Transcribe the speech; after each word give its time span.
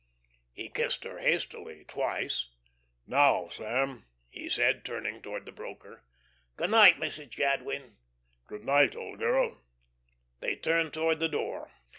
He 0.51 0.67
kissed 0.67 1.03
her 1.03 1.19
hastily 1.19 1.85
twice. 1.87 2.49
"Now, 3.05 3.49
Sam," 3.49 4.07
he 4.31 4.49
said, 4.49 4.83
turning 4.83 5.21
toward 5.21 5.45
the 5.45 5.51
broker. 5.51 6.03
"Good 6.55 6.71
night, 6.71 6.95
Mrs. 6.95 7.29
Jadwin." 7.29 7.97
"Good 8.47 8.65
by, 8.65 8.89
old 8.89 9.19
girl." 9.19 9.61
They 10.39 10.55
turned 10.55 10.91
toward 10.95 11.19
the 11.19 11.29
door. 11.29 11.71